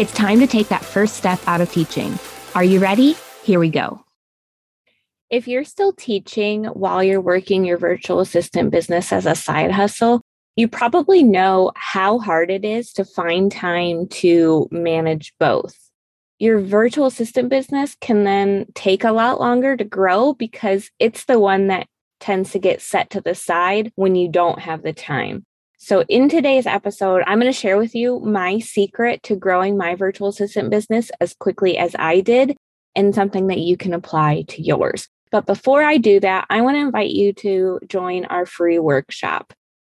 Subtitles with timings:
[0.00, 2.18] It's time to take that first step out of teaching.
[2.54, 3.16] Are you ready?
[3.42, 4.02] Here we go.
[5.28, 10.22] If you're still teaching while you're working your virtual assistant business as a side hustle,
[10.56, 15.76] you probably know how hard it is to find time to manage both.
[16.38, 21.38] Your virtual assistant business can then take a lot longer to grow because it's the
[21.38, 21.86] one that
[22.20, 25.44] tends to get set to the side when you don't have the time.
[25.82, 29.94] So, in today's episode, I'm going to share with you my secret to growing my
[29.94, 32.54] virtual assistant business as quickly as I did
[32.94, 35.08] and something that you can apply to yours.
[35.30, 39.54] But before I do that, I want to invite you to join our free workshop.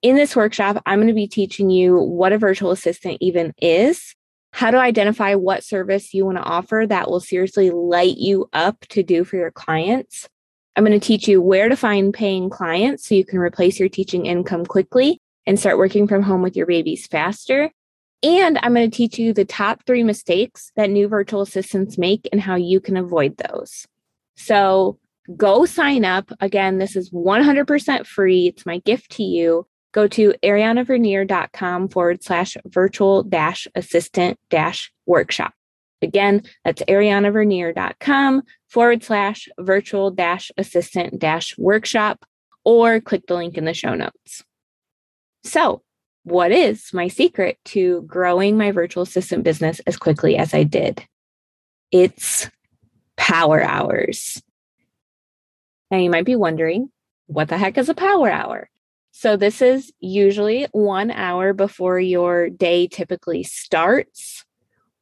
[0.00, 4.14] In this workshop, I'm going to be teaching you what a virtual assistant even is,
[4.54, 8.80] how to identify what service you want to offer that will seriously light you up
[8.88, 10.26] to do for your clients.
[10.74, 13.90] I'm going to teach you where to find paying clients so you can replace your
[13.90, 17.70] teaching income quickly and start working from home with your babies faster.
[18.22, 22.28] And I'm going to teach you the top three mistakes that new virtual assistants make
[22.32, 23.86] and how you can avoid those.
[24.36, 24.98] So
[25.36, 26.30] go sign up.
[26.40, 28.48] Again, this is 100% free.
[28.48, 29.66] It's my gift to you.
[29.92, 35.54] Go to arianavernier.com forward slash virtual dash assistant dash workshop.
[36.02, 42.26] Again, that's arianavernier.com forward slash virtual dash assistant dash workshop,
[42.64, 44.44] or click the link in the show notes.
[45.46, 45.82] So,
[46.24, 51.06] what is my secret to growing my virtual assistant business as quickly as I did?
[51.92, 52.50] It's
[53.16, 54.42] power hours.
[55.90, 56.90] Now, you might be wondering,
[57.26, 58.68] what the heck is a power hour?
[59.12, 64.44] So, this is usually one hour before your day typically starts,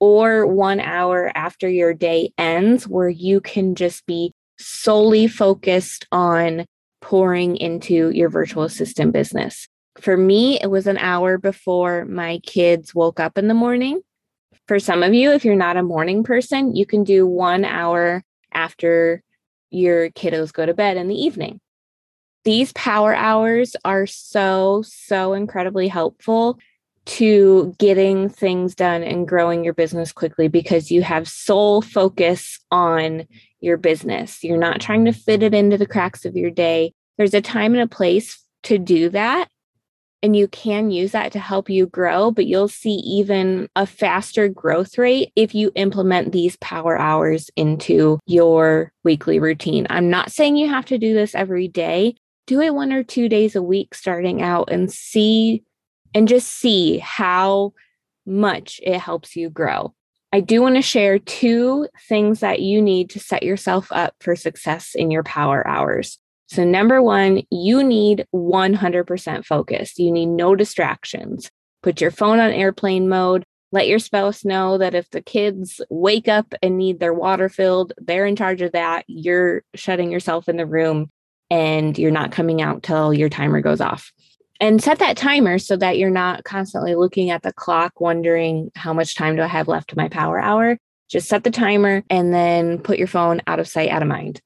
[0.00, 6.66] or one hour after your day ends, where you can just be solely focused on
[7.00, 9.68] pouring into your virtual assistant business.
[10.00, 14.00] For me, it was an hour before my kids woke up in the morning.
[14.66, 18.22] For some of you, if you're not a morning person, you can do one hour
[18.52, 19.22] after
[19.70, 21.60] your kiddos go to bed in the evening.
[22.44, 26.58] These power hours are so, so incredibly helpful
[27.04, 33.26] to getting things done and growing your business quickly because you have sole focus on
[33.60, 34.42] your business.
[34.42, 36.92] You're not trying to fit it into the cracks of your day.
[37.18, 39.48] There's a time and a place to do that
[40.22, 44.48] and you can use that to help you grow, but you'll see even a faster
[44.48, 49.86] growth rate if you implement these power hours into your weekly routine.
[49.90, 52.14] I'm not saying you have to do this every day.
[52.46, 55.64] Do it one or two days a week starting out and see
[56.14, 57.72] and just see how
[58.24, 59.94] much it helps you grow.
[60.32, 64.34] I do want to share two things that you need to set yourself up for
[64.34, 66.18] success in your power hours.
[66.52, 69.98] So, number one, you need 100% focus.
[69.98, 71.50] You need no distractions.
[71.82, 73.46] Put your phone on airplane mode.
[73.70, 77.94] Let your spouse know that if the kids wake up and need their water filled,
[77.96, 79.06] they're in charge of that.
[79.08, 81.10] You're shutting yourself in the room
[81.48, 84.12] and you're not coming out till your timer goes off.
[84.60, 88.92] And set that timer so that you're not constantly looking at the clock, wondering how
[88.92, 90.76] much time do I have left to my power hour.
[91.08, 94.42] Just set the timer and then put your phone out of sight, out of mind.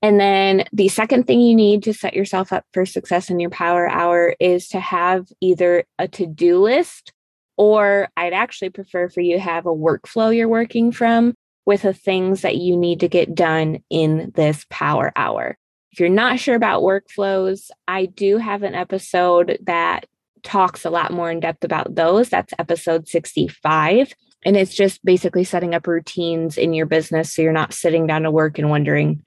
[0.00, 3.50] And then the second thing you need to set yourself up for success in your
[3.50, 7.12] power hour is to have either a to do list
[7.56, 11.34] or I'd actually prefer for you to have a workflow you're working from
[11.66, 15.58] with the things that you need to get done in this power hour.
[15.90, 20.06] If you're not sure about workflows, I do have an episode that
[20.44, 22.28] talks a lot more in depth about those.
[22.28, 24.14] That's episode 65.
[24.44, 28.22] And it's just basically setting up routines in your business so you're not sitting down
[28.22, 29.24] to work and wondering,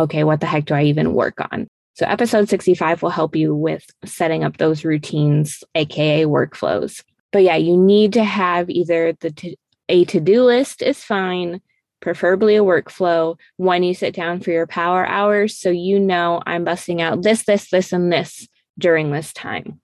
[0.00, 1.68] okay, what the heck do I even work on?
[1.94, 7.02] So, episode 65 will help you with setting up those routines, AKA workflows.
[7.32, 9.56] But yeah, you need to have either the to,
[9.88, 11.60] A to do list is fine,
[12.00, 15.58] preferably a workflow when you sit down for your power hours.
[15.58, 18.48] So you know I'm busting out this, this, this, and this
[18.78, 19.80] during this time.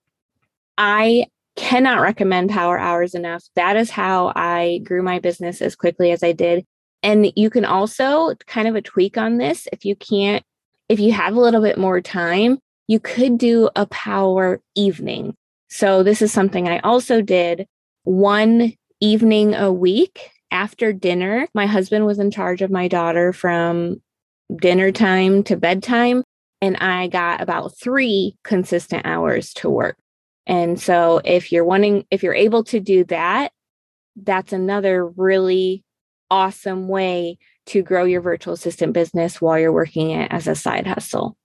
[0.79, 1.27] I
[1.57, 3.45] cannot recommend power hours enough.
[3.55, 6.67] That is how I grew my business as quickly as I did.
[7.07, 10.43] And you can also kind of a tweak on this if you can't,
[10.89, 12.59] if you have a little bit more time,
[12.89, 15.37] you could do a power evening.
[15.71, 17.69] So this is something I also did
[18.03, 21.47] one evening a week after dinner.
[21.55, 24.03] My husband was in charge of my daughter from
[24.61, 26.25] dinner time to bedtime,
[26.61, 29.97] and I got about three consistent hours to work.
[30.45, 33.53] And so if you're wanting, if you're able to do that,
[34.17, 35.85] that's another really
[36.31, 40.87] awesome way to grow your virtual assistant business while you're working it as a side
[40.87, 41.37] hustle.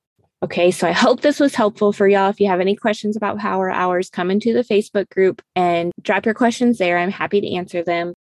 [0.44, 2.30] Okay, so I hope this was helpful for y'all.
[2.30, 6.25] If you have any questions about power hours, come into the Facebook group and drop
[6.25, 6.98] your questions there.
[6.98, 8.13] I'm happy to answer them.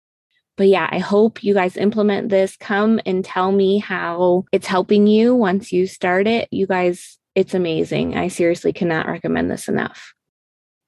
[0.58, 2.58] But yeah, I hope you guys implement this.
[2.58, 6.50] Come and tell me how it's helping you once you start it.
[6.52, 8.18] You guys, it's amazing.
[8.18, 10.14] I seriously cannot recommend this enough.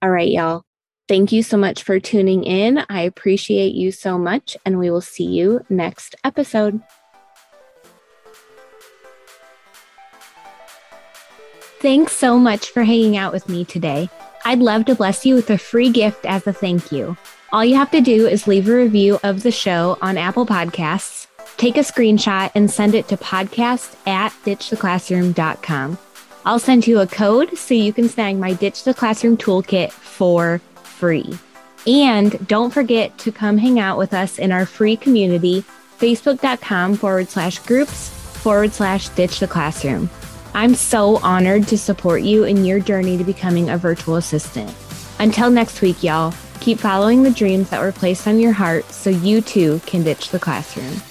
[0.02, 0.64] All right, y'all.
[1.12, 2.86] Thank you so much for tuning in.
[2.88, 6.80] I appreciate you so much, and we will see you next episode.
[11.82, 14.10] Thanks so much for hanging out with me today.
[14.46, 17.18] I'd love to bless you with a free gift as a thank you.
[17.52, 21.28] All you have to do is leave a review of the show on Apple Podcasts,
[21.58, 25.98] take a screenshot, and send it to podcast at ditchtheclassroom.com.
[26.46, 30.62] I'll send you a code so you can snag my Ditch the Classroom toolkit for
[31.02, 31.34] free.
[31.88, 35.66] And don't forget to come hang out with us in our free community,
[35.98, 40.12] facebook.com forward slash groups forward slash ditch the classroom.
[40.54, 44.72] I'm so honored to support you in your journey to becoming a virtual assistant.
[45.18, 49.10] Until next week, y'all, keep following the dreams that were placed on your heart so
[49.10, 51.02] you too can ditch the classroom.